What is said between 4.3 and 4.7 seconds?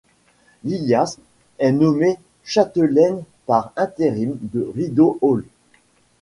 de